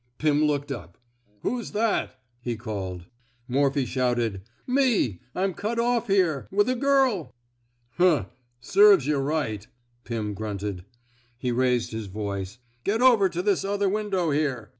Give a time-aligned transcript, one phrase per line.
[0.17, 0.97] Pim looked up.''
[1.43, 3.05] Who's that?'' he called.
[3.47, 7.35] Morphy shouted:Me— I 'm cut off here— with a girl!"
[7.99, 8.25] Huh!
[8.59, 10.85] Serves yuh right, '* Pim grunted.
[11.37, 14.69] He raised his voice: Get over to this other window here.'